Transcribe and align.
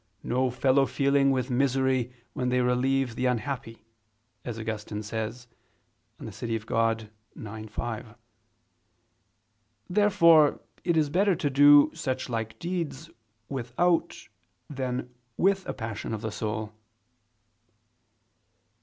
no 0.23 0.49
fellow 0.49 0.87
feeling 0.87 1.29
with 1.29 1.51
misery 1.51 2.11
when 2.33 2.49
they 2.49 2.59
relieve 2.59 3.15
the 3.15 3.27
unhappy," 3.27 3.85
as 4.43 4.57
Augustine 4.57 5.03
says 5.03 5.45
(De 6.19 6.31
Civ. 6.31 6.65
Dei 6.65 7.61
ix, 7.61 7.71
5). 7.73 8.15
Therefore 9.87 10.59
it 10.83 10.97
is 10.97 11.11
better 11.11 11.35
to 11.35 11.51
do 11.51 11.91
such 11.93 12.29
like 12.29 12.57
deeds 12.57 13.11
without 13.47 14.27
than 14.67 15.13
with 15.37 15.67
a 15.69 15.73
passion 15.75 16.15
of 16.15 16.21
the 16.21 16.31
soul. 16.31 16.73